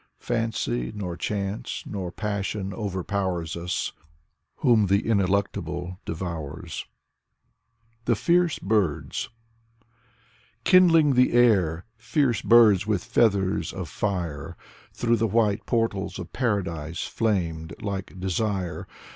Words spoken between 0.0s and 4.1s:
Fancy, nor chance, nor passion overpowers Us,